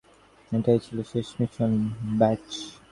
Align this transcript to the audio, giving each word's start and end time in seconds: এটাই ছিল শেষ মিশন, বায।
এটাই 0.51 0.79
ছিল 0.85 0.97
শেষ 1.11 1.27
মিশন, 1.37 1.71
বায। 2.19 2.39